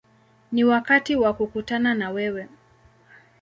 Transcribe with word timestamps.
Ni 0.51 0.63
wakati 0.63 1.15
wa 1.15 1.33
kukutana 1.33 1.93
na 1.95 2.09
wewe”. 2.09 2.47